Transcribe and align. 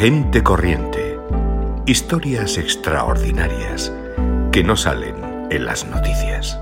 Gente 0.00 0.42
corriente. 0.42 1.18
Historias 1.84 2.56
extraordinarias 2.56 3.92
que 4.50 4.64
no 4.64 4.74
salen 4.74 5.14
en 5.50 5.66
las 5.66 5.86
noticias. 5.86 6.58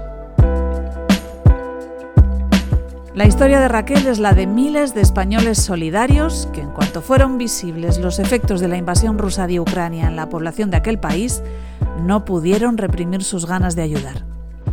La 3.14 3.26
historia 3.28 3.60
de 3.60 3.68
Raquel 3.68 4.08
es 4.08 4.18
la 4.18 4.32
de 4.32 4.48
miles 4.48 4.92
de 4.92 5.02
españoles 5.02 5.58
solidarios 5.58 6.48
que 6.52 6.62
en 6.62 6.72
cuanto 6.72 7.00
fueron 7.00 7.38
visibles 7.38 8.00
los 8.00 8.18
efectos 8.18 8.58
de 8.58 8.66
la 8.66 8.76
invasión 8.76 9.18
rusa 9.18 9.46
de 9.46 9.60
Ucrania 9.60 10.08
en 10.08 10.16
la 10.16 10.28
población 10.28 10.72
de 10.72 10.78
aquel 10.78 10.98
país, 10.98 11.40
no 12.02 12.24
pudieron 12.24 12.76
reprimir 12.76 13.22
sus 13.22 13.46
ganas 13.46 13.76
de 13.76 13.82
ayudar. 13.82 14.24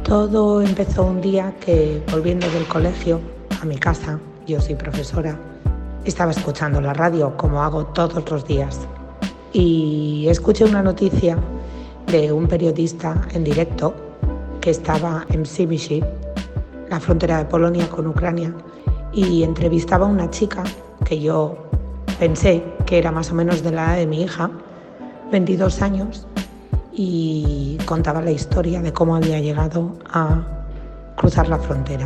Todo 0.02 0.64
empezó 0.64 1.06
un 1.06 1.22
día 1.22 1.54
que, 1.64 2.02
volviendo 2.12 2.50
del 2.50 2.66
colegio 2.66 3.22
a 3.62 3.66
mi 3.66 3.78
casa, 3.78 4.20
yo 4.48 4.60
soy 4.60 4.74
profesora, 4.74 5.38
estaba 6.06 6.32
escuchando 6.32 6.80
la 6.82 6.94
radio 6.94 7.36
como 7.36 7.64
hago 7.64 7.86
todos 7.88 8.30
los 8.30 8.46
días 8.46 8.80
y 9.54 10.28
escuché 10.30 10.66
una 10.66 10.84
noticia 10.84 11.38
de 12.08 12.32
un 12.32 12.48
periodista 12.48 13.22
en 13.34 13.44
directo 13.44 13.94
que 14.62 14.70
estaba 14.70 15.26
en 15.30 15.46
Sibishi, 15.46 16.04
la 16.90 17.00
frontera 17.00 17.40
de 17.40 17.46
Polonia 17.46 17.90
con 17.90 18.08
Ucrania, 18.08 18.54
y 19.14 19.44
entrevistaba 19.44 20.06
a 20.06 20.10
una 20.10 20.30
chica 20.30 20.64
que 21.06 21.20
yo 21.20 21.56
pensé 22.20 22.64
que 22.86 22.98
era 22.98 23.12
más 23.12 23.32
o 23.32 23.36
menos 23.36 23.64
de 23.64 23.72
la 23.72 23.86
edad 23.86 23.98
de 23.98 24.08
mi 24.08 24.24
hija, 24.24 24.52
22 25.32 25.82
años, 25.82 26.28
y 26.92 27.78
contaba 27.86 28.22
la 28.22 28.32
historia 28.32 28.82
de 28.82 28.92
cómo 28.94 29.16
había 29.16 29.40
llegado 29.40 29.94
a 30.12 30.44
cruzar 31.16 31.48
la 31.48 31.60
frontera. 31.60 32.06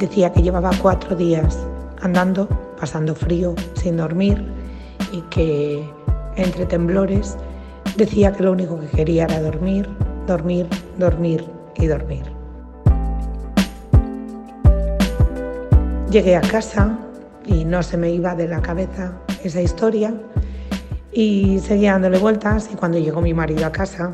Decía 0.00 0.32
que 0.32 0.40
llevaba 0.40 0.70
cuatro 0.80 1.14
días 1.14 1.58
andando, 2.00 2.48
pasando 2.80 3.14
frío, 3.14 3.54
sin 3.74 3.98
dormir 3.98 4.42
y 5.12 5.20
que 5.28 5.86
entre 6.36 6.64
temblores 6.64 7.36
decía 7.98 8.32
que 8.32 8.42
lo 8.42 8.52
único 8.52 8.80
que 8.80 8.86
quería 8.86 9.24
era 9.24 9.42
dormir, 9.42 9.86
dormir, 10.26 10.66
dormir 10.98 11.44
y 11.76 11.86
dormir. 11.86 12.22
Llegué 16.10 16.34
a 16.34 16.40
casa 16.40 16.98
y 17.44 17.66
no 17.66 17.82
se 17.82 17.98
me 17.98 18.10
iba 18.10 18.34
de 18.34 18.48
la 18.48 18.62
cabeza 18.62 19.12
esa 19.44 19.60
historia 19.60 20.14
y 21.12 21.58
seguía 21.58 21.92
dándole 21.92 22.18
vueltas 22.18 22.70
y 22.72 22.76
cuando 22.76 22.98
llegó 22.98 23.20
mi 23.20 23.34
marido 23.34 23.66
a 23.66 23.70
casa, 23.70 24.12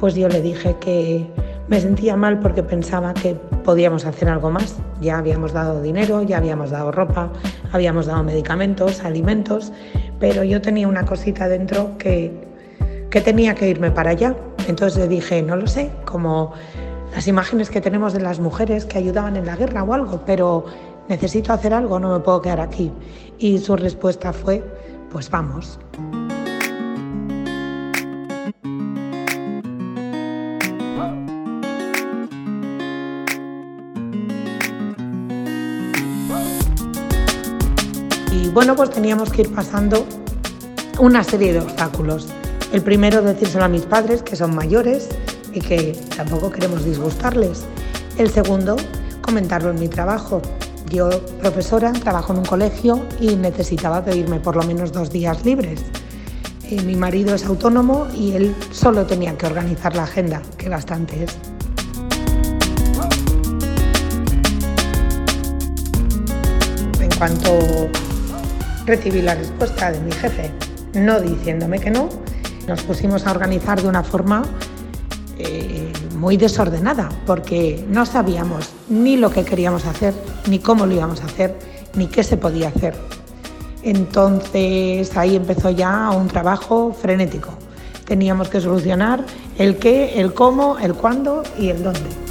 pues 0.00 0.16
yo 0.16 0.28
le 0.28 0.42
dije 0.42 0.74
que 0.80 1.30
me 1.70 1.80
sentía 1.80 2.16
mal 2.16 2.40
porque 2.40 2.64
pensaba 2.64 3.14
que 3.14 3.34
podíamos 3.64 4.04
hacer 4.04 4.28
algo 4.28 4.50
más. 4.50 4.76
Ya 5.00 5.18
habíamos 5.18 5.52
dado 5.52 5.80
dinero, 5.80 6.22
ya 6.22 6.38
habíamos 6.38 6.70
dado 6.70 6.90
ropa, 6.90 7.30
habíamos 7.72 8.06
dado 8.06 8.24
medicamentos, 8.24 9.04
alimentos, 9.04 9.72
pero 10.18 10.42
yo 10.42 10.60
tenía 10.60 10.88
una 10.88 11.06
cosita 11.06 11.48
dentro 11.48 11.96
que, 11.96 12.32
que 13.08 13.20
tenía 13.20 13.54
que 13.54 13.68
irme 13.68 13.92
para 13.92 14.10
allá. 14.10 14.34
Entonces 14.66 14.98
le 14.98 15.06
dije, 15.06 15.42
no 15.42 15.54
lo 15.54 15.68
sé, 15.68 15.92
como 16.04 16.52
las 17.14 17.28
imágenes 17.28 17.70
que 17.70 17.80
tenemos 17.80 18.12
de 18.12 18.20
las 18.20 18.40
mujeres 18.40 18.84
que 18.84 18.98
ayudaban 18.98 19.36
en 19.36 19.46
la 19.46 19.54
guerra 19.54 19.84
o 19.84 19.94
algo, 19.94 20.22
pero 20.26 20.64
necesito 21.08 21.52
hacer 21.52 21.72
algo, 21.72 22.00
no 22.00 22.12
me 22.12 22.18
puedo 22.18 22.42
quedar 22.42 22.60
aquí. 22.60 22.90
Y 23.38 23.58
su 23.58 23.76
respuesta 23.76 24.32
fue, 24.32 24.64
pues 25.08 25.30
vamos. 25.30 25.78
Bueno, 38.52 38.74
pues 38.74 38.90
teníamos 38.90 39.30
que 39.30 39.42
ir 39.42 39.54
pasando 39.54 40.06
una 40.98 41.22
serie 41.22 41.52
de 41.52 41.60
obstáculos. 41.60 42.28
El 42.72 42.82
primero, 42.82 43.22
decírselo 43.22 43.64
a 43.64 43.68
mis 43.68 43.82
padres, 43.82 44.22
que 44.22 44.36
son 44.36 44.54
mayores 44.54 45.08
y 45.52 45.60
que 45.60 45.98
tampoco 46.16 46.50
queremos 46.50 46.84
disgustarles. 46.84 47.64
El 48.18 48.30
segundo, 48.30 48.76
comentarlo 49.22 49.70
en 49.70 49.78
mi 49.78 49.88
trabajo. 49.88 50.42
Yo, 50.90 51.08
profesora, 51.40 51.92
trabajo 51.92 52.32
en 52.32 52.40
un 52.40 52.44
colegio 52.44 53.00
y 53.20 53.36
necesitaba 53.36 54.04
pedirme 54.04 54.40
por 54.40 54.56
lo 54.56 54.62
menos 54.64 54.92
dos 54.92 55.10
días 55.10 55.44
libres. 55.44 55.80
Mi 56.84 56.94
marido 56.94 57.34
es 57.34 57.44
autónomo 57.44 58.06
y 58.14 58.32
él 58.32 58.54
solo 58.70 59.04
tenía 59.06 59.36
que 59.36 59.46
organizar 59.46 59.94
la 59.96 60.04
agenda, 60.04 60.42
que 60.56 60.68
bastante 60.68 61.24
es. 61.24 61.36
En 67.00 67.10
cuanto 67.18 67.90
recibí 68.90 69.22
la 69.22 69.36
respuesta 69.36 69.92
de 69.92 70.00
mi 70.00 70.10
jefe, 70.10 70.50
no 70.94 71.20
diciéndome 71.20 71.78
que 71.78 71.90
no, 71.90 72.08
nos 72.66 72.82
pusimos 72.82 73.24
a 73.24 73.30
organizar 73.30 73.80
de 73.80 73.88
una 73.88 74.02
forma 74.02 74.42
eh, 75.38 75.92
muy 76.16 76.36
desordenada, 76.36 77.08
porque 77.24 77.84
no 77.88 78.04
sabíamos 78.04 78.70
ni 78.88 79.16
lo 79.16 79.30
que 79.30 79.44
queríamos 79.44 79.84
hacer, 79.86 80.12
ni 80.48 80.58
cómo 80.58 80.86
lo 80.86 80.94
íbamos 80.94 81.22
a 81.22 81.26
hacer, 81.26 81.56
ni 81.94 82.08
qué 82.08 82.24
se 82.24 82.36
podía 82.36 82.68
hacer. 82.68 82.94
Entonces 83.84 85.16
ahí 85.16 85.36
empezó 85.36 85.70
ya 85.70 86.10
un 86.10 86.26
trabajo 86.26 86.92
frenético. 86.92 87.50
Teníamos 88.06 88.48
que 88.48 88.60
solucionar 88.60 89.24
el 89.56 89.76
qué, 89.76 90.20
el 90.20 90.34
cómo, 90.34 90.78
el 90.80 90.94
cuándo 90.94 91.44
y 91.56 91.68
el 91.68 91.84
dónde. 91.84 92.29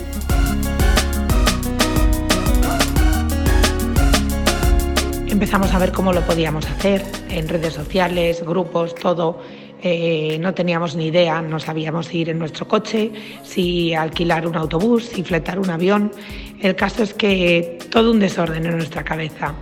Empezamos 5.40 5.74
a 5.74 5.80
ver 5.80 5.94
cómo 5.94 6.12
lo 6.12 6.20
podíamos 6.20 6.70
hacer 6.70 7.02
en 7.30 7.48
redes 7.48 7.74
sociales, 7.74 8.44
grupos, 8.46 8.94
todo. 8.94 9.40
Eh, 9.82 10.38
no 10.42 10.54
teníamos 10.54 10.98
ni 10.98 11.08
idea, 11.08 11.42
no 11.42 11.62
sabíamos 11.62 12.14
ir 12.14 12.28
en 12.28 12.40
nuestro 12.40 12.68
coche, 12.68 13.10
si 13.44 13.94
alquilar 13.94 14.46
un 14.46 14.58
autobús, 14.58 15.06
si 15.06 15.24
fletar 15.24 15.58
un 15.58 15.70
avión. 15.70 16.12
El 16.60 16.76
caso 16.76 17.04
es 17.04 17.14
que 17.14 17.80
todo 17.90 18.12
un 18.12 18.20
desorden 18.20 18.66
en 18.66 18.76
nuestra 18.76 19.06
cabeza. 19.06 19.54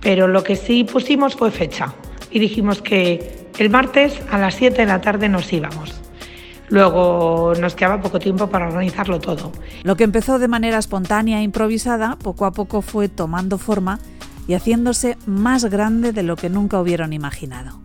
Pero 0.00 0.26
lo 0.26 0.42
que 0.42 0.56
sí 0.56 0.82
pusimos 0.82 1.36
fue 1.36 1.52
fecha 1.52 1.94
y 2.32 2.40
dijimos 2.40 2.82
que 2.82 3.46
el 3.56 3.70
martes 3.70 4.20
a 4.32 4.38
las 4.38 4.56
7 4.56 4.78
de 4.78 4.86
la 4.86 5.00
tarde 5.00 5.28
nos 5.28 5.52
íbamos. 5.52 5.94
Luego 6.70 7.52
nos 7.54 7.76
quedaba 7.76 8.02
poco 8.02 8.18
tiempo 8.18 8.48
para 8.48 8.66
organizarlo 8.66 9.20
todo. 9.20 9.52
Lo 9.84 9.94
que 9.94 10.02
empezó 10.02 10.40
de 10.40 10.48
manera 10.48 10.78
espontánea 10.78 11.38
e 11.38 11.44
improvisada, 11.44 12.16
poco 12.16 12.46
a 12.46 12.50
poco 12.50 12.82
fue 12.82 13.08
tomando 13.08 13.58
forma 13.58 14.00
y 14.46 14.54
haciéndose 14.54 15.16
más 15.26 15.64
grande 15.64 16.12
de 16.12 16.22
lo 16.22 16.36
que 16.36 16.48
nunca 16.48 16.80
hubieron 16.80 17.12
imaginado. 17.12 17.80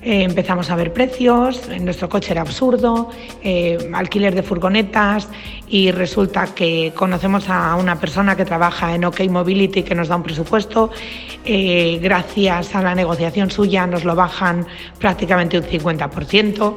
Eh, 0.00 0.22
empezamos 0.22 0.70
a 0.70 0.76
ver 0.76 0.92
precios, 0.92 1.68
nuestro 1.80 2.08
coche 2.08 2.32
era 2.32 2.42
absurdo, 2.42 3.10
eh, 3.42 3.90
alquiler 3.92 4.32
de 4.32 4.44
furgonetas 4.44 5.28
y 5.68 5.90
resulta 5.90 6.54
que 6.54 6.92
conocemos 6.94 7.48
a 7.48 7.74
una 7.74 7.98
persona 7.98 8.36
que 8.36 8.44
trabaja 8.44 8.94
en 8.94 9.04
OK 9.04 9.20
Mobility 9.28 9.82
que 9.82 9.96
nos 9.96 10.06
da 10.06 10.14
un 10.14 10.22
presupuesto. 10.22 10.90
Eh, 11.44 11.98
gracias 12.00 12.76
a 12.76 12.82
la 12.82 12.94
negociación 12.94 13.50
suya 13.50 13.86
nos 13.88 14.04
lo 14.04 14.14
bajan 14.14 14.66
prácticamente 15.00 15.58
un 15.58 15.64
50% 15.64 16.76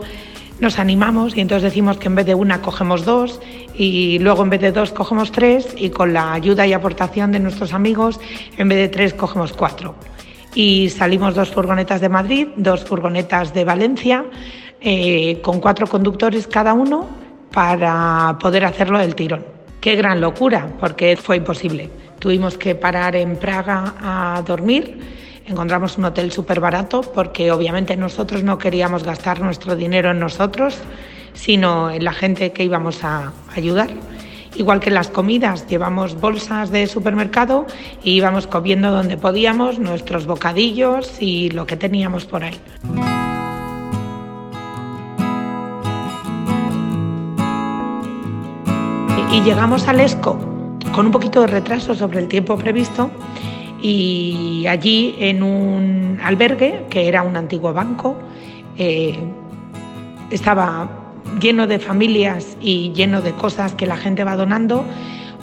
nos 0.61 0.77
animamos 0.77 1.35
y 1.35 1.41
entonces 1.41 1.63
decimos 1.63 1.97
que 1.97 2.07
en 2.07 2.15
vez 2.15 2.25
de 2.25 2.35
una 2.35 2.61
cogemos 2.61 3.03
dos 3.03 3.41
y 3.75 4.19
luego 4.19 4.43
en 4.43 4.51
vez 4.51 4.61
de 4.61 4.71
dos 4.71 4.91
cogemos 4.91 5.31
tres 5.31 5.73
y 5.75 5.89
con 5.89 6.13
la 6.13 6.33
ayuda 6.33 6.67
y 6.67 6.73
aportación 6.73 7.31
de 7.31 7.39
nuestros 7.39 7.73
amigos 7.73 8.19
en 8.57 8.69
vez 8.69 8.77
de 8.77 8.87
tres 8.87 9.13
cogemos 9.13 9.53
cuatro. 9.53 9.95
Y 10.53 10.89
salimos 10.89 11.33
dos 11.33 11.49
furgonetas 11.49 11.99
de 11.99 12.09
Madrid, 12.09 12.47
dos 12.57 12.83
furgonetas 12.83 13.53
de 13.53 13.65
Valencia, 13.65 14.25
eh, 14.79 15.39
con 15.41 15.59
cuatro 15.59 15.87
conductores 15.87 16.45
cada 16.45 16.73
uno 16.73 17.07
para 17.51 18.37
poder 18.39 18.65
hacerlo 18.65 18.99
del 18.99 19.15
tirón. 19.15 19.43
Qué 19.79 19.95
gran 19.95 20.21
locura, 20.21 20.67
porque 20.79 21.17
fue 21.17 21.37
imposible. 21.37 21.89
Tuvimos 22.19 22.57
que 22.57 22.75
parar 22.75 23.15
en 23.15 23.35
Praga 23.37 23.95
a 23.99 24.43
dormir 24.45 24.99
Encontramos 25.51 25.97
un 25.97 26.05
hotel 26.05 26.31
súper 26.31 26.61
barato 26.61 27.01
porque 27.01 27.51
obviamente 27.51 27.97
nosotros 27.97 28.41
no 28.41 28.57
queríamos 28.57 29.03
gastar 29.03 29.41
nuestro 29.41 29.75
dinero 29.75 30.11
en 30.11 30.19
nosotros, 30.19 30.77
sino 31.33 31.91
en 31.91 32.05
la 32.05 32.13
gente 32.13 32.53
que 32.53 32.63
íbamos 32.63 33.03
a 33.03 33.33
ayudar. 33.53 33.89
Igual 34.55 34.79
que 34.79 34.91
las 34.91 35.09
comidas, 35.09 35.67
llevamos 35.67 36.15
bolsas 36.15 36.71
de 36.71 36.87
supermercado 36.87 37.65
y 38.01 38.11
íbamos 38.11 38.47
comiendo 38.47 38.91
donde 38.91 39.17
podíamos 39.17 39.77
nuestros 39.77 40.25
bocadillos 40.25 41.21
y 41.21 41.49
lo 41.49 41.65
que 41.65 41.75
teníamos 41.75 42.23
por 42.23 42.45
ahí. 42.45 42.57
Y 49.33 49.41
llegamos 49.41 49.85
al 49.89 49.99
ESCO 49.99 50.39
con 50.93 51.07
un 51.07 51.11
poquito 51.11 51.41
de 51.41 51.47
retraso 51.47 51.93
sobre 51.93 52.19
el 52.19 52.29
tiempo 52.29 52.57
previsto 52.57 53.11
y 53.81 54.65
allí 54.67 55.15
en 55.19 55.43
un 55.43 56.19
albergue, 56.23 56.85
que 56.89 57.07
era 57.07 57.23
un 57.23 57.35
antiguo 57.35 57.73
banco, 57.73 58.15
eh, 58.77 59.17
estaba 60.29 60.89
lleno 61.39 61.67
de 61.67 61.79
familias 61.79 62.57
y 62.61 62.91
lleno 62.93 63.21
de 63.21 63.31
cosas 63.33 63.73
que 63.73 63.85
la 63.85 63.97
gente 63.97 64.23
va 64.23 64.35
donando, 64.35 64.85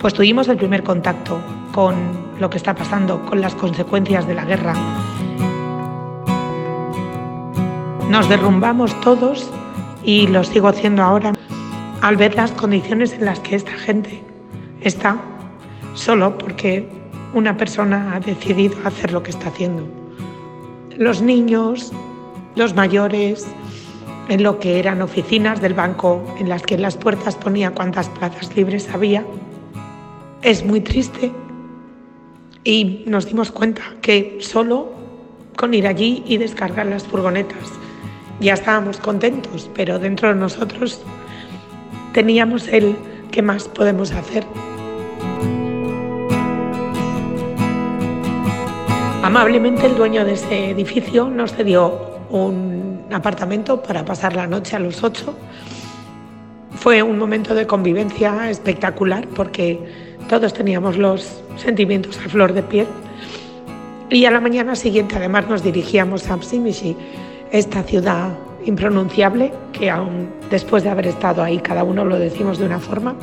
pues 0.00 0.14
tuvimos 0.14 0.48
el 0.48 0.56
primer 0.56 0.82
contacto 0.82 1.38
con 1.72 1.94
lo 2.38 2.48
que 2.50 2.56
está 2.56 2.74
pasando, 2.74 3.24
con 3.26 3.40
las 3.40 3.54
consecuencias 3.54 4.26
de 4.26 4.34
la 4.34 4.44
guerra. 4.44 4.74
Nos 8.08 8.28
derrumbamos 8.28 8.98
todos 9.00 9.50
y 10.04 10.28
lo 10.28 10.44
sigo 10.44 10.68
haciendo 10.68 11.02
ahora 11.02 11.32
al 12.00 12.16
ver 12.16 12.34
las 12.36 12.52
condiciones 12.52 13.12
en 13.12 13.24
las 13.24 13.40
que 13.40 13.56
esta 13.56 13.72
gente 13.72 14.22
está 14.80 15.16
solo 15.94 16.38
porque 16.38 16.97
una 17.34 17.56
persona 17.56 18.14
ha 18.14 18.20
decidido 18.20 18.76
hacer 18.84 19.12
lo 19.12 19.22
que 19.22 19.30
está 19.30 19.48
haciendo. 19.48 19.82
Los 20.96 21.22
niños, 21.22 21.92
los 22.56 22.74
mayores, 22.74 23.46
en 24.28 24.42
lo 24.42 24.58
que 24.58 24.78
eran 24.78 25.02
oficinas 25.02 25.60
del 25.60 25.74
banco 25.74 26.22
en 26.38 26.48
las 26.48 26.62
que 26.62 26.74
en 26.74 26.82
las 26.82 26.96
puertas 26.96 27.36
ponía 27.36 27.70
cuántas 27.70 28.08
plazas 28.10 28.54
libres 28.54 28.88
había. 28.92 29.24
Es 30.42 30.64
muy 30.64 30.80
triste 30.80 31.32
y 32.64 33.04
nos 33.06 33.26
dimos 33.26 33.50
cuenta 33.50 33.82
que 34.02 34.38
solo 34.40 34.92
con 35.56 35.74
ir 35.74 35.86
allí 35.86 36.22
y 36.26 36.36
descargar 36.36 36.86
las 36.86 37.04
furgonetas 37.04 37.72
ya 38.40 38.54
estábamos 38.54 38.98
contentos, 38.98 39.68
pero 39.74 39.98
dentro 39.98 40.28
de 40.28 40.36
nosotros 40.36 41.00
teníamos 42.12 42.68
el 42.68 42.96
qué 43.32 43.42
más 43.42 43.66
podemos 43.66 44.12
hacer. 44.12 44.44
Amablemente 49.28 49.84
el 49.84 49.94
dueño 49.94 50.24
de 50.24 50.32
ese 50.32 50.70
edificio 50.70 51.28
nos 51.28 51.52
cedió 51.52 52.00
un 52.30 53.04
apartamento 53.12 53.82
para 53.82 54.02
pasar 54.02 54.34
la 54.34 54.46
noche 54.46 54.74
a 54.74 54.78
los 54.78 55.04
ocho. 55.04 55.36
Fue 56.76 57.02
un 57.02 57.18
momento 57.18 57.54
de 57.54 57.66
convivencia 57.66 58.48
espectacular 58.48 59.28
porque 59.36 59.78
todos 60.30 60.54
teníamos 60.54 60.96
los 60.96 61.42
sentimientos 61.58 62.18
a 62.24 62.30
flor 62.30 62.54
de 62.54 62.62
piel. 62.62 62.86
Y 64.08 64.24
a 64.24 64.30
la 64.30 64.40
mañana 64.40 64.74
siguiente 64.74 65.16
además 65.16 65.46
nos 65.46 65.62
dirigíamos 65.62 66.30
a 66.30 66.38
Psimishi, 66.38 66.96
esta 67.52 67.82
ciudad 67.82 68.30
impronunciable 68.64 69.52
que 69.74 69.90
aún 69.90 70.30
después 70.50 70.84
de 70.84 70.88
haber 70.88 71.06
estado 71.06 71.42
ahí 71.42 71.58
cada 71.58 71.84
uno 71.84 72.02
lo 72.02 72.18
decimos 72.18 72.56
de 72.56 72.64
una 72.64 72.78
forma. 72.78 73.14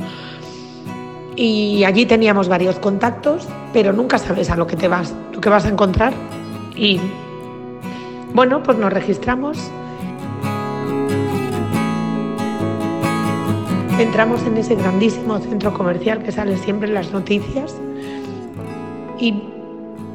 Y 1.35 1.83
allí 1.83 2.05
teníamos 2.05 2.47
varios 2.47 2.79
contactos, 2.79 3.47
pero 3.73 3.91
nunca 3.91 4.17
sabes 4.17 4.49
a 4.49 4.55
lo 4.55 4.67
que 4.67 4.77
te 4.77 4.87
vas, 4.87 5.13
lo 5.33 5.41
que 5.41 5.49
vas 5.49 5.65
a 5.65 5.69
encontrar. 5.69 6.13
Y 6.75 6.99
bueno, 8.33 8.63
pues 8.63 8.77
nos 8.77 8.91
registramos. 8.93 9.57
Entramos 13.99 14.43
en 14.43 14.57
ese 14.57 14.75
grandísimo 14.75 15.39
centro 15.39 15.73
comercial 15.73 16.21
que 16.21 16.31
sale 16.31 16.57
siempre 16.57 16.89
en 16.89 16.95
las 16.95 17.11
noticias 17.11 17.75
y 19.19 19.41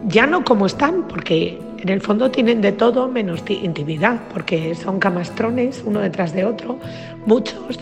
ya 0.07 0.27
no 0.27 0.45
como 0.45 0.67
están, 0.67 1.09
porque 1.09 1.59
en 1.79 1.89
el 1.89 2.01
fondo 2.01 2.31
tienen 2.31 2.61
de 2.61 2.73
todo 2.73 3.09
menos 3.09 3.43
intimidad, 3.49 4.21
porque 4.33 4.75
son 4.75 4.99
camastrones 4.99 5.83
uno 5.87 6.01
detrás 6.01 6.35
de 6.35 6.45
otro, 6.45 6.79
muchos. 7.25 7.79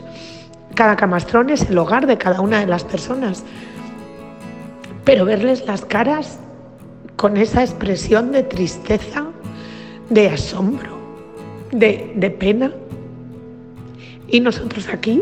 Cada 0.79 0.95
camastrón 0.95 1.51
es 1.51 1.69
el 1.69 1.77
hogar 1.77 2.07
de 2.07 2.17
cada 2.19 2.41
una 2.41 2.61
de 2.61 2.67
las 2.69 2.85
personas. 2.85 3.43
Pero 5.05 5.25
verles 5.25 5.67
las 5.67 5.85
caras 5.85 6.39
con 7.17 7.37
esa 7.37 7.65
expresión 7.65 8.31
de 8.31 8.45
tristeza 8.45 9.25
de 10.09 10.29
asombro, 10.29 10.97
de, 11.73 12.37
pena. 12.39 12.71
Y 14.29 14.39
nosotros 14.39 14.89
aquí 14.89 15.21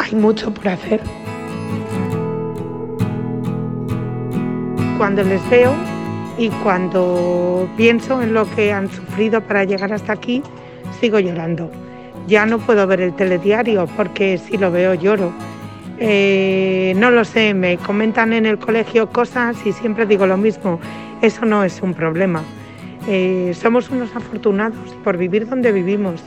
hay 0.00 0.14
mucho 0.16 0.52
por 0.52 0.70
hacer. 0.70 1.00
Cuando 4.98 5.22
les 5.22 5.48
veo 5.50 5.72
y 6.36 6.48
cuando 6.64 7.68
pienso 7.76 8.20
en 8.22 8.34
lo 8.34 8.44
que 8.56 8.72
han 8.72 8.90
sufrido 8.90 9.40
para 9.40 9.62
llegar 9.62 9.92
hasta 9.92 10.14
aquí, 10.14 10.42
sigo 11.00 11.20
llorando. 11.20 11.83
Ya 12.26 12.46
no 12.46 12.58
puedo 12.58 12.86
ver 12.86 13.00
el 13.00 13.14
telediario 13.14 13.86
porque 13.96 14.38
si 14.38 14.56
lo 14.56 14.70
veo 14.70 14.94
lloro. 14.94 15.32
Eh, 15.98 16.94
no 16.96 17.10
lo 17.10 17.24
sé, 17.24 17.54
me 17.54 17.76
comentan 17.76 18.32
en 18.32 18.46
el 18.46 18.58
colegio 18.58 19.10
cosas 19.10 19.56
y 19.66 19.72
siempre 19.72 20.06
digo 20.06 20.26
lo 20.26 20.36
mismo. 20.36 20.80
Eso 21.20 21.44
no 21.44 21.64
es 21.64 21.82
un 21.82 21.92
problema. 21.92 22.42
Eh, 23.06 23.52
somos 23.54 23.90
unos 23.90 24.14
afortunados 24.16 24.94
por 25.04 25.18
vivir 25.18 25.46
donde 25.46 25.70
vivimos, 25.70 26.22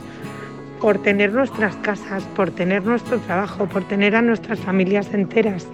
por 0.80 0.98
tener 0.98 1.32
nuestras 1.32 1.74
casas, 1.76 2.22
por 2.36 2.52
tener 2.52 2.84
nuestro 2.84 3.18
trabajo, 3.18 3.66
por 3.66 3.82
tener 3.84 4.14
a 4.14 4.22
nuestras 4.22 4.60
familias 4.60 5.12
enteras. 5.12 5.66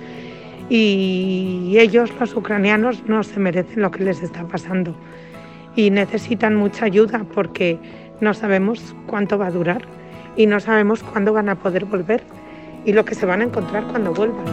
Y 0.70 1.76
ellos, 1.78 2.10
los 2.18 2.34
ucranianos, 2.34 3.02
no 3.06 3.22
se 3.22 3.38
merecen 3.38 3.82
lo 3.82 3.90
que 3.90 4.02
les 4.02 4.22
está 4.22 4.44
pasando. 4.44 4.96
Y 5.76 5.90
necesitan 5.90 6.56
mucha 6.56 6.86
ayuda 6.86 7.26
porque 7.34 7.78
no 8.22 8.32
sabemos 8.32 8.96
cuánto 9.06 9.36
va 9.36 9.48
a 9.48 9.50
durar 9.50 9.82
y 10.36 10.46
no 10.46 10.60
sabemos 10.60 11.02
cuándo 11.02 11.32
van 11.32 11.48
a 11.48 11.54
poder 11.54 11.84
volver 11.84 12.22
y 12.84 12.92
lo 12.92 13.04
que 13.04 13.14
se 13.14 13.26
van 13.26 13.40
a 13.40 13.44
encontrar 13.44 13.84
cuando 13.84 14.12
vuelvan. 14.12 14.44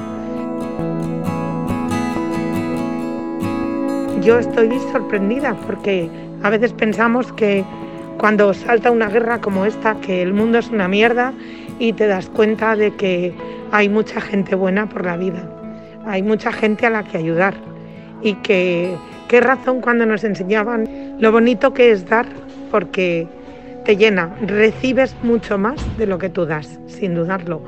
Yo 4.22 4.38
estoy 4.38 4.70
sorprendida 4.92 5.56
porque 5.66 6.10
a 6.44 6.50
veces 6.50 6.74
pensamos 6.74 7.32
que 7.34 7.64
cuando 8.18 8.54
salta 8.54 8.92
una 8.92 9.10
guerra 9.10 9.42
como 9.42 9.66
esta, 9.66 9.96
que 9.96 10.22
el 10.22 10.34
mundo 10.34 10.60
es 10.60 10.70
una 10.70 10.88
mierda 10.88 11.34
y 11.80 11.94
te 11.94 12.06
das 12.06 12.30
cuenta 12.30 12.76
de 12.76 12.92
que 12.96 13.34
hay 13.72 13.90
mucha 13.90 14.22
gente 14.22 14.54
buena 14.54 14.88
por 14.88 15.06
la 15.06 15.18
vida, 15.18 15.50
hay 16.06 16.22
mucha 16.22 16.52
gente 16.52 16.86
a 16.86 16.92
la 16.92 17.04
que 17.04 17.18
ayudar 17.18 17.56
y 18.22 18.36
que 18.36 18.96
qué 19.28 19.42
razón 19.42 19.82
cuando 19.82 20.06
nos 20.06 20.24
enseñaban 20.24 21.18
lo 21.20 21.32
bonito 21.32 21.74
que 21.74 21.92
es 21.92 22.08
dar, 22.08 22.28
porque 22.70 23.28
te 23.86 23.98
llena, 23.98 24.36
recibes 24.42 25.16
mucho 25.24 25.58
más 25.58 25.82
de 25.98 26.06
lo 26.08 26.18
que 26.18 26.30
tú 26.30 26.46
das, 26.46 26.80
sin 26.88 27.16
dudarlo. 27.16 27.62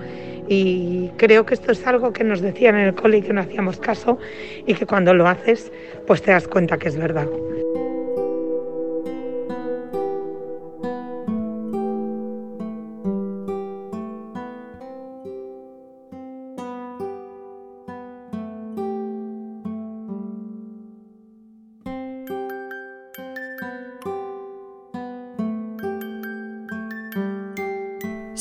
Y 0.47 1.09
creo 1.17 1.45
que 1.45 1.53
esto 1.53 1.71
es 1.71 1.85
algo 1.87 2.11
que 2.11 2.23
nos 2.23 2.41
decían 2.41 2.75
en 2.75 2.87
el 2.87 2.95
cole 2.95 3.17
y 3.17 3.21
que 3.21 3.33
no 3.33 3.41
hacíamos 3.41 3.77
caso 3.79 4.19
y 4.67 4.73
que 4.73 4.85
cuando 4.85 5.13
lo 5.13 5.27
haces, 5.27 5.71
pues 6.05 6.21
te 6.21 6.31
das 6.31 6.47
cuenta 6.47 6.77
que 6.77 6.89
es 6.89 6.97
verdad. 6.97 7.27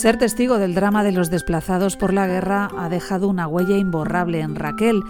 Ser 0.03 0.17
testigo 0.17 0.59
del 0.59 0.75
drama 0.75 1.05
de 1.05 1.13
los 1.13 1.31
desplazados 1.31 1.97
por 1.97 2.13
la 2.13 2.27
guerra 2.27 2.69
ha 2.77 2.89
dejado 2.89 3.29
una 3.29 3.47
huella 3.47 3.77
imborrable 3.77 4.41
en 4.41 4.57
Raquel, 4.57 5.01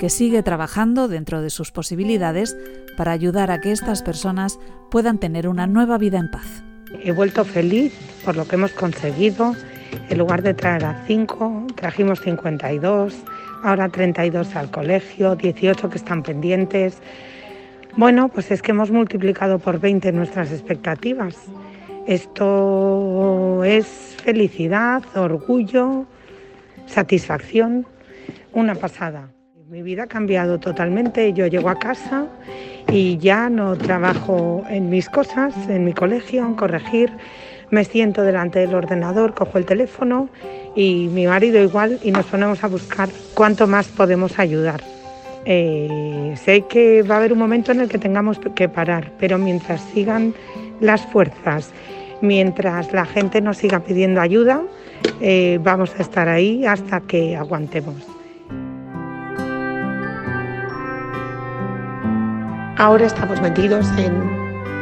que 0.00 0.10
sigue 0.10 0.42
trabajando 0.42 1.06
dentro 1.06 1.40
de 1.40 1.50
sus 1.50 1.70
posibilidades 1.70 2.56
para 2.96 3.12
ayudar 3.12 3.52
a 3.52 3.60
que 3.60 3.70
estas 3.70 4.02
personas 4.02 4.58
puedan 4.90 5.18
tener 5.18 5.46
una 5.46 5.68
nueva 5.68 5.98
vida 5.98 6.18
en 6.18 6.32
paz. 6.32 6.64
He 7.04 7.12
vuelto 7.12 7.44
feliz 7.44 7.94
por 8.24 8.34
lo 8.36 8.44
que 8.44 8.56
hemos 8.56 8.72
conseguido. 8.72 9.54
En 10.08 10.18
lugar 10.18 10.42
de 10.42 10.52
traer 10.52 10.84
a 10.84 11.04
5, 11.06 11.68
trajimos 11.76 12.20
52, 12.20 13.14
ahora 13.62 13.88
32 13.88 14.56
al 14.56 14.68
colegio, 14.72 15.36
18 15.36 15.90
que 15.90 15.96
están 15.96 16.24
pendientes. 16.24 16.98
Bueno, 17.96 18.28
pues 18.28 18.50
es 18.50 18.62
que 18.62 18.72
hemos 18.72 18.90
multiplicado 18.90 19.60
por 19.60 19.78
20 19.78 20.10
nuestras 20.10 20.50
expectativas. 20.50 21.36
Esto 22.10 23.62
es 23.62 23.86
felicidad, 24.24 25.00
orgullo, 25.14 26.06
satisfacción, 26.86 27.86
una 28.52 28.74
pasada. 28.74 29.28
Mi 29.68 29.82
vida 29.82 30.02
ha 30.02 30.06
cambiado 30.08 30.58
totalmente. 30.58 31.32
Yo 31.32 31.46
llego 31.46 31.68
a 31.68 31.78
casa 31.78 32.26
y 32.88 33.16
ya 33.18 33.48
no 33.48 33.76
trabajo 33.78 34.64
en 34.68 34.90
mis 34.90 35.08
cosas, 35.08 35.54
en 35.68 35.84
mi 35.84 35.92
colegio, 35.92 36.44
en 36.44 36.54
corregir. 36.54 37.12
Me 37.70 37.84
siento 37.84 38.22
delante 38.22 38.58
del 38.58 38.74
ordenador, 38.74 39.32
cojo 39.32 39.58
el 39.58 39.64
teléfono 39.64 40.30
y 40.74 41.08
mi 41.12 41.28
marido 41.28 41.62
igual 41.62 42.00
y 42.02 42.10
nos 42.10 42.26
ponemos 42.26 42.64
a 42.64 42.66
buscar 42.66 43.08
cuánto 43.34 43.68
más 43.68 43.86
podemos 43.86 44.36
ayudar. 44.40 44.82
Eh, 45.44 46.34
sé 46.44 46.62
que 46.62 47.02
va 47.02 47.14
a 47.14 47.18
haber 47.18 47.32
un 47.32 47.38
momento 47.38 47.70
en 47.70 47.80
el 47.80 47.88
que 47.88 47.98
tengamos 47.98 48.40
que 48.56 48.68
parar, 48.68 49.12
pero 49.20 49.38
mientras 49.38 49.80
sigan 49.94 50.34
las 50.80 51.06
fuerzas 51.06 51.72
mientras 52.20 52.92
la 52.92 53.04
gente 53.04 53.40
nos 53.40 53.58
siga 53.58 53.80
pidiendo 53.80 54.20
ayuda, 54.20 54.62
eh, 55.20 55.58
vamos 55.62 55.94
a 55.98 56.02
estar 56.02 56.28
ahí 56.28 56.64
hasta 56.64 57.00
que 57.00 57.36
aguantemos. 57.36 57.96
Ahora 62.76 63.06
estamos 63.06 63.40
metidos 63.42 63.86
en 63.98 64.14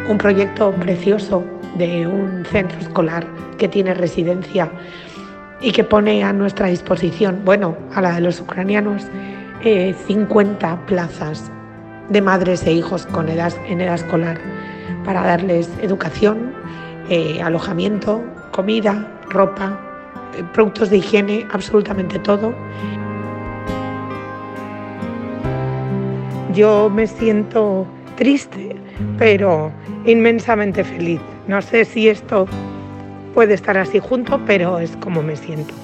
un 0.08 0.18
proyecto 0.18 0.72
precioso 0.72 1.44
de 1.76 2.06
un 2.06 2.44
centro 2.44 2.78
escolar 2.78 3.26
que 3.58 3.68
tiene 3.68 3.92
residencia 3.94 4.70
y 5.60 5.72
que 5.72 5.84
pone 5.84 6.22
a 6.22 6.32
nuestra 6.32 6.68
disposición, 6.68 7.42
bueno, 7.44 7.76
a 7.94 8.00
la 8.00 8.12
de 8.14 8.20
los 8.20 8.40
ucranianos, 8.40 9.02
50 9.62 10.72
eh, 10.72 10.76
plazas 10.86 11.50
de 12.08 12.22
madres 12.22 12.64
e 12.66 12.72
hijos 12.72 13.06
con 13.06 13.28
en 13.28 13.80
edad 13.80 13.94
escolar 13.94 14.38
para 15.04 15.22
darles 15.22 15.68
educación, 15.82 16.52
eh, 17.08 17.40
alojamiento, 17.42 18.22
comida, 18.52 19.06
ropa, 19.30 19.78
eh, 20.36 20.44
productos 20.52 20.90
de 20.90 20.98
higiene, 20.98 21.46
absolutamente 21.52 22.18
todo. 22.18 22.54
Yo 26.54 26.90
me 26.90 27.06
siento 27.06 27.86
triste, 28.16 28.76
pero 29.16 29.70
inmensamente 30.06 30.82
feliz. 30.82 31.20
No 31.46 31.62
sé 31.62 31.84
si 31.84 32.08
esto 32.08 32.46
puede 33.34 33.54
estar 33.54 33.78
así 33.78 34.00
junto, 34.00 34.40
pero 34.44 34.78
es 34.78 34.96
como 34.96 35.22
me 35.22 35.36
siento. 35.36 35.74